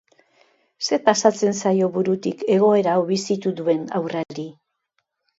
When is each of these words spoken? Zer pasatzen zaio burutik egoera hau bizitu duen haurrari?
Zer 0.85 1.01
pasatzen 1.09 1.51
zaio 1.63 1.89
burutik 1.97 2.41
egoera 2.55 2.95
hau 3.01 3.03
bizitu 3.09 3.53
duen 3.61 3.83
haurrari? 3.99 4.47